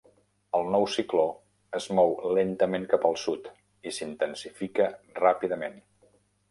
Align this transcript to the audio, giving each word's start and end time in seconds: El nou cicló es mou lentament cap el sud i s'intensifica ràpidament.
El 0.59 0.69
nou 0.75 0.85
cicló 0.93 1.25
es 1.81 1.87
mou 1.99 2.15
lentament 2.39 2.89
cap 2.95 3.07
el 3.13 3.21
sud 3.27 3.53
i 3.91 3.95
s'intensifica 4.01 4.93
ràpidament. 5.25 5.81